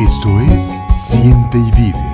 Esto 0.00 0.40
es 0.40 0.78
Siente 0.92 1.58
y 1.58 1.70
Vive. 1.72 2.10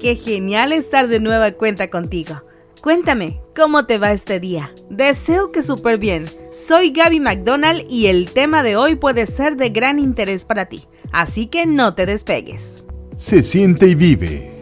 Qué 0.00 0.14
genial 0.14 0.72
estar 0.72 1.08
de 1.08 1.18
nueva 1.18 1.50
cuenta 1.52 1.90
contigo. 1.90 2.42
Cuéntame, 2.80 3.40
¿cómo 3.56 3.86
te 3.86 3.98
va 3.98 4.12
este 4.12 4.38
día? 4.38 4.72
Deseo 4.88 5.50
que 5.50 5.62
súper 5.62 5.98
bien. 5.98 6.26
Soy 6.50 6.90
Gaby 6.90 7.20
McDonald 7.20 7.84
y 7.90 8.06
el 8.06 8.30
tema 8.30 8.62
de 8.62 8.76
hoy 8.76 8.94
puede 8.94 9.26
ser 9.26 9.56
de 9.56 9.70
gran 9.70 9.98
interés 9.98 10.44
para 10.44 10.66
ti, 10.66 10.84
así 11.10 11.46
que 11.46 11.66
no 11.66 11.94
te 11.94 12.06
despegues. 12.06 12.84
Se 13.16 13.42
siente 13.42 13.88
y 13.88 13.94
vive. 13.94 14.57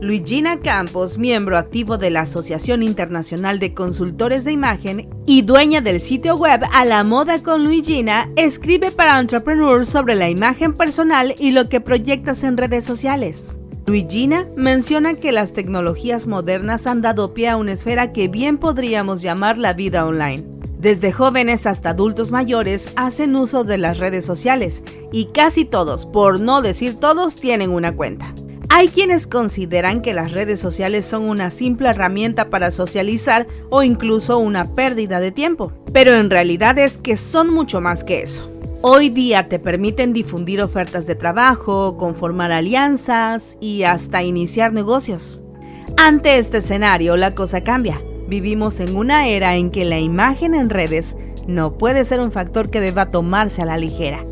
Luigina 0.00 0.60
Campos, 0.60 1.18
miembro 1.18 1.58
activo 1.58 1.98
de 1.98 2.10
la 2.10 2.20
Asociación 2.20 2.84
Internacional 2.84 3.58
de 3.58 3.74
Consultores 3.74 4.44
de 4.44 4.52
Imagen 4.52 5.10
y 5.26 5.42
dueña 5.42 5.80
del 5.80 6.00
sitio 6.00 6.36
web 6.36 6.60
A 6.72 6.84
la 6.84 7.02
Moda 7.02 7.42
con 7.42 7.64
Luigina, 7.64 8.30
escribe 8.36 8.92
para 8.92 9.18
Entrepreneur 9.18 9.84
sobre 9.84 10.14
la 10.14 10.30
imagen 10.30 10.74
personal 10.74 11.34
y 11.36 11.50
lo 11.50 11.68
que 11.68 11.80
proyectas 11.80 12.44
en 12.44 12.56
redes 12.56 12.84
sociales. 12.84 13.58
Luigina 13.86 14.46
menciona 14.54 15.14
que 15.14 15.32
las 15.32 15.52
tecnologías 15.52 16.28
modernas 16.28 16.86
han 16.86 17.02
dado 17.02 17.34
pie 17.34 17.48
a 17.48 17.56
una 17.56 17.72
esfera 17.72 18.12
que 18.12 18.28
bien 18.28 18.58
podríamos 18.58 19.20
llamar 19.20 19.58
la 19.58 19.72
vida 19.72 20.06
online. 20.06 20.46
Desde 20.78 21.10
jóvenes 21.10 21.66
hasta 21.66 21.90
adultos 21.90 22.30
mayores 22.30 22.92
hacen 22.94 23.34
uso 23.34 23.64
de 23.64 23.78
las 23.78 23.98
redes 23.98 24.24
sociales 24.24 24.84
y 25.10 25.26
casi 25.32 25.64
todos, 25.64 26.06
por 26.06 26.38
no 26.38 26.62
decir 26.62 27.00
todos, 27.00 27.34
tienen 27.34 27.70
una 27.70 27.96
cuenta. 27.96 28.32
Hay 28.70 28.88
quienes 28.88 29.26
consideran 29.26 30.02
que 30.02 30.12
las 30.12 30.32
redes 30.32 30.60
sociales 30.60 31.06
son 31.06 31.24
una 31.24 31.50
simple 31.50 31.88
herramienta 31.88 32.50
para 32.50 32.70
socializar 32.70 33.46
o 33.70 33.82
incluso 33.82 34.38
una 34.38 34.74
pérdida 34.74 35.20
de 35.20 35.32
tiempo, 35.32 35.72
pero 35.92 36.14
en 36.14 36.28
realidad 36.28 36.78
es 36.78 36.98
que 36.98 37.16
son 37.16 37.52
mucho 37.52 37.80
más 37.80 38.04
que 38.04 38.22
eso. 38.22 38.52
Hoy 38.82 39.08
día 39.08 39.48
te 39.48 39.58
permiten 39.58 40.12
difundir 40.12 40.62
ofertas 40.62 41.06
de 41.06 41.14
trabajo, 41.14 41.96
conformar 41.96 42.52
alianzas 42.52 43.56
y 43.60 43.84
hasta 43.84 44.22
iniciar 44.22 44.72
negocios. 44.72 45.42
Ante 45.96 46.38
este 46.38 46.58
escenario 46.58 47.16
la 47.16 47.34
cosa 47.34 47.64
cambia. 47.64 48.00
Vivimos 48.28 48.78
en 48.80 48.94
una 48.94 49.26
era 49.26 49.56
en 49.56 49.70
que 49.70 49.86
la 49.86 49.98
imagen 49.98 50.54
en 50.54 50.68
redes 50.68 51.16
no 51.48 51.78
puede 51.78 52.04
ser 52.04 52.20
un 52.20 52.30
factor 52.30 52.70
que 52.70 52.80
deba 52.80 53.10
tomarse 53.10 53.62
a 53.62 53.64
la 53.64 53.78
ligera. 53.78 54.24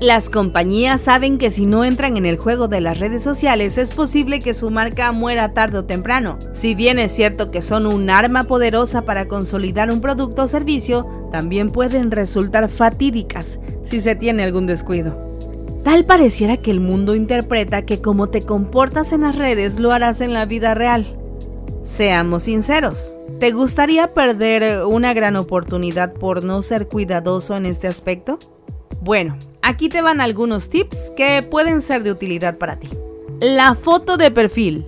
Las 0.00 0.30
compañías 0.30 1.02
saben 1.02 1.38
que 1.38 1.50
si 1.50 1.64
no 1.64 1.84
entran 1.84 2.16
en 2.16 2.26
el 2.26 2.36
juego 2.36 2.66
de 2.66 2.80
las 2.80 2.98
redes 2.98 3.22
sociales 3.22 3.78
es 3.78 3.92
posible 3.92 4.40
que 4.40 4.54
su 4.54 4.70
marca 4.70 5.12
muera 5.12 5.54
tarde 5.54 5.78
o 5.78 5.84
temprano. 5.84 6.38
Si 6.52 6.74
bien 6.74 6.98
es 6.98 7.12
cierto 7.12 7.50
que 7.50 7.62
son 7.62 7.86
un 7.86 8.10
arma 8.10 8.44
poderosa 8.44 9.02
para 9.02 9.28
consolidar 9.28 9.92
un 9.92 10.00
producto 10.00 10.42
o 10.42 10.48
servicio, 10.48 11.06
también 11.30 11.70
pueden 11.70 12.10
resultar 12.10 12.68
fatídicas 12.68 13.60
si 13.84 14.00
se 14.00 14.16
tiene 14.16 14.42
algún 14.42 14.66
descuido. 14.66 15.16
Tal 15.84 16.04
pareciera 16.04 16.56
que 16.56 16.70
el 16.70 16.80
mundo 16.80 17.14
interpreta 17.14 17.82
que 17.82 18.00
como 18.00 18.28
te 18.28 18.42
comportas 18.42 19.12
en 19.12 19.22
las 19.22 19.36
redes 19.36 19.78
lo 19.78 19.92
harás 19.92 20.20
en 20.20 20.32
la 20.32 20.46
vida 20.46 20.74
real. 20.74 21.18
Seamos 21.82 22.44
sinceros, 22.44 23.16
¿te 23.40 23.50
gustaría 23.50 24.14
perder 24.14 24.84
una 24.84 25.14
gran 25.14 25.34
oportunidad 25.34 26.12
por 26.12 26.44
no 26.44 26.62
ser 26.62 26.86
cuidadoso 26.86 27.56
en 27.56 27.66
este 27.66 27.88
aspecto? 27.88 28.38
Bueno, 29.00 29.36
aquí 29.62 29.88
te 29.88 30.02
van 30.02 30.20
algunos 30.20 30.68
tips 30.68 31.12
que 31.16 31.42
pueden 31.42 31.80
ser 31.80 32.02
de 32.02 32.12
utilidad 32.12 32.58
para 32.58 32.78
ti. 32.78 32.88
La 33.40 33.74
foto 33.74 34.16
de 34.16 34.30
perfil. 34.30 34.86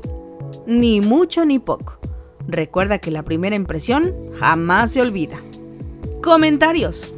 Ni 0.66 1.00
mucho 1.00 1.44
ni 1.44 1.58
poco. 1.58 1.98
Recuerda 2.46 2.98
que 2.98 3.10
la 3.10 3.22
primera 3.22 3.56
impresión 3.56 4.14
jamás 4.38 4.92
se 4.92 5.00
olvida. 5.00 5.40
Comentarios. 6.22 7.14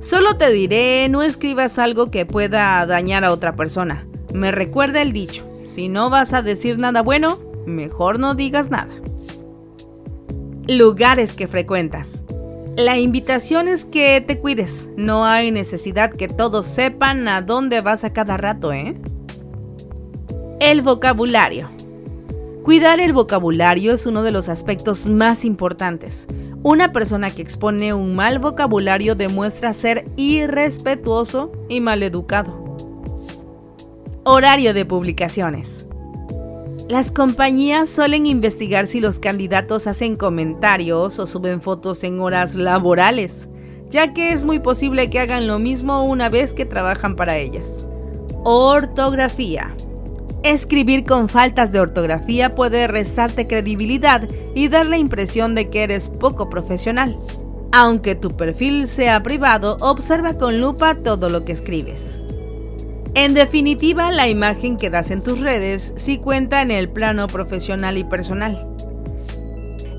Solo 0.00 0.36
te 0.36 0.50
diré, 0.50 1.08
no 1.08 1.22
escribas 1.22 1.78
algo 1.78 2.10
que 2.10 2.24
pueda 2.24 2.86
dañar 2.86 3.24
a 3.24 3.32
otra 3.32 3.56
persona. 3.56 4.06
Me 4.32 4.50
recuerda 4.50 5.02
el 5.02 5.12
dicho, 5.12 5.44
si 5.66 5.88
no 5.88 6.08
vas 6.08 6.32
a 6.32 6.42
decir 6.42 6.78
nada 6.78 7.02
bueno, 7.02 7.38
mejor 7.66 8.18
no 8.18 8.34
digas 8.34 8.70
nada. 8.70 8.94
Lugares 10.66 11.34
que 11.34 11.48
frecuentas. 11.48 12.22
La 12.76 12.98
invitación 12.98 13.68
es 13.68 13.84
que 13.84 14.22
te 14.26 14.38
cuides. 14.38 14.90
No 14.96 15.24
hay 15.24 15.50
necesidad 15.50 16.12
que 16.12 16.28
todos 16.28 16.66
sepan 16.66 17.26
a 17.28 17.42
dónde 17.42 17.80
vas 17.80 18.04
a 18.04 18.12
cada 18.12 18.36
rato, 18.36 18.72
¿eh? 18.72 18.96
El 20.60 20.82
vocabulario. 20.82 21.68
Cuidar 22.62 23.00
el 23.00 23.12
vocabulario 23.12 23.92
es 23.92 24.06
uno 24.06 24.22
de 24.22 24.30
los 24.30 24.48
aspectos 24.48 25.06
más 25.08 25.44
importantes. 25.44 26.26
Una 26.62 26.92
persona 26.92 27.30
que 27.30 27.42
expone 27.42 27.94
un 27.94 28.14
mal 28.14 28.38
vocabulario 28.38 29.14
demuestra 29.14 29.72
ser 29.72 30.04
irrespetuoso 30.16 31.50
y 31.68 31.80
maleducado. 31.80 32.76
Horario 34.24 34.74
de 34.74 34.84
publicaciones. 34.84 35.86
Las 36.90 37.12
compañías 37.12 37.88
suelen 37.88 38.26
investigar 38.26 38.88
si 38.88 38.98
los 38.98 39.20
candidatos 39.20 39.86
hacen 39.86 40.16
comentarios 40.16 41.20
o 41.20 41.26
suben 41.28 41.62
fotos 41.62 42.02
en 42.02 42.18
horas 42.18 42.56
laborales, 42.56 43.48
ya 43.88 44.12
que 44.12 44.32
es 44.32 44.44
muy 44.44 44.58
posible 44.58 45.08
que 45.08 45.20
hagan 45.20 45.46
lo 45.46 45.60
mismo 45.60 46.02
una 46.02 46.28
vez 46.28 46.52
que 46.52 46.66
trabajan 46.66 47.14
para 47.14 47.38
ellas. 47.38 47.88
Ortografía. 48.42 49.72
Escribir 50.42 51.04
con 51.04 51.28
faltas 51.28 51.70
de 51.70 51.78
ortografía 51.78 52.56
puede 52.56 52.88
restarte 52.88 53.46
credibilidad 53.46 54.28
y 54.56 54.66
dar 54.66 54.86
la 54.86 54.98
impresión 54.98 55.54
de 55.54 55.70
que 55.70 55.84
eres 55.84 56.08
poco 56.08 56.50
profesional. 56.50 57.16
Aunque 57.70 58.16
tu 58.16 58.30
perfil 58.36 58.88
sea 58.88 59.22
privado, 59.22 59.76
observa 59.78 60.38
con 60.38 60.60
lupa 60.60 60.96
todo 60.96 61.28
lo 61.28 61.44
que 61.44 61.52
escribes. 61.52 62.20
En 63.14 63.34
definitiva, 63.34 64.12
la 64.12 64.28
imagen 64.28 64.76
que 64.76 64.88
das 64.88 65.10
en 65.10 65.22
tus 65.22 65.40
redes 65.40 65.92
sí 65.96 66.18
cuenta 66.18 66.62
en 66.62 66.70
el 66.70 66.88
plano 66.88 67.26
profesional 67.26 67.98
y 67.98 68.04
personal. 68.04 68.66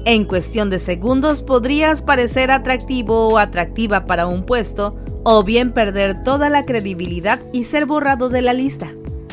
En 0.05 0.25
cuestión 0.25 0.69
de 0.69 0.79
segundos 0.79 1.41
podrías 1.41 2.01
parecer 2.01 2.51
atractivo 2.51 3.27
o 3.27 3.37
atractiva 3.37 4.05
para 4.05 4.25
un 4.25 4.45
puesto, 4.45 4.97
o 5.23 5.43
bien 5.43 5.73
perder 5.73 6.23
toda 6.23 6.49
la 6.49 6.65
credibilidad 6.65 7.39
y 7.53 7.65
ser 7.65 7.85
borrado 7.85 8.29
de 8.29 8.41
la 8.41 8.53
lista. 8.53 8.91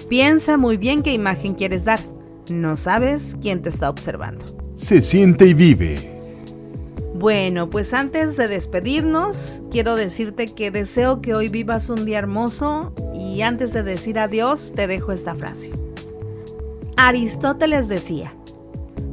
Piensa 0.08 0.58
muy 0.58 0.76
bien 0.76 1.02
qué 1.02 1.12
imagen 1.12 1.54
quieres 1.54 1.84
dar. 1.84 2.00
No 2.50 2.76
sabes 2.76 3.36
quién 3.40 3.62
te 3.62 3.68
está 3.68 3.88
observando. 3.88 4.44
Se 4.74 5.02
siente 5.02 5.46
y 5.46 5.54
vive. 5.54 6.17
Bueno, 7.18 7.68
pues 7.68 7.94
antes 7.94 8.36
de 8.36 8.46
despedirnos, 8.46 9.62
quiero 9.72 9.96
decirte 9.96 10.46
que 10.46 10.70
deseo 10.70 11.20
que 11.20 11.34
hoy 11.34 11.48
vivas 11.48 11.90
un 11.90 12.04
día 12.04 12.18
hermoso 12.18 12.92
y 13.12 13.42
antes 13.42 13.72
de 13.72 13.82
decir 13.82 14.20
adiós 14.20 14.72
te 14.76 14.86
dejo 14.86 15.10
esta 15.10 15.34
frase. 15.34 15.72
Aristóteles 16.96 17.88
decía, 17.88 18.36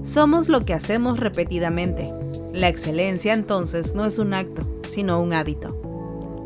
somos 0.03 0.49
lo 0.49 0.65
que 0.65 0.75
hacemos 0.75 1.19
repetidamente. 1.19 2.13
La 2.53 2.67
excelencia 2.67 3.33
entonces 3.33 3.95
no 3.95 4.05
es 4.05 4.19
un 4.19 4.35
acto, 4.35 4.61
sino 4.87 5.19
un 5.19 5.33
hábito. 5.33 5.84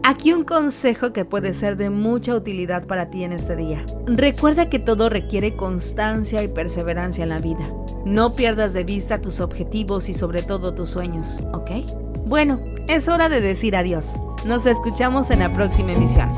Aquí 0.09 0.33
un 0.33 0.43
consejo 0.43 1.13
que 1.13 1.23
puede 1.23 1.53
ser 1.53 1.77
de 1.77 1.91
mucha 1.91 2.33
utilidad 2.33 2.87
para 2.87 3.11
ti 3.11 3.23
en 3.23 3.31
este 3.31 3.55
día. 3.55 3.85
Recuerda 4.07 4.67
que 4.67 4.79
todo 4.79 5.07
requiere 5.07 5.55
constancia 5.55 6.41
y 6.41 6.47
perseverancia 6.47 7.21
en 7.21 7.29
la 7.29 7.37
vida. 7.37 7.71
No 8.05 8.33
pierdas 8.33 8.73
de 8.73 8.83
vista 8.83 9.21
tus 9.21 9.39
objetivos 9.39 10.09
y 10.09 10.15
sobre 10.15 10.41
todo 10.41 10.73
tus 10.73 10.89
sueños, 10.89 11.43
¿ok? 11.53 11.85
Bueno, 12.25 12.59
es 12.87 13.07
hora 13.07 13.29
de 13.29 13.39
decir 13.39 13.75
adiós. 13.75 14.19
Nos 14.47 14.65
escuchamos 14.65 15.29
en 15.29 15.41
la 15.41 15.53
próxima 15.53 15.91
emisión. 15.91 16.31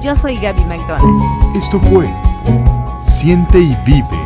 Yo 0.00 0.14
soy 0.14 0.36
Gaby 0.36 0.64
McDonald. 0.64 1.56
Esto 1.56 1.80
fue 1.80 2.08
Siente 3.02 3.58
y 3.58 3.76
vive 3.84 4.25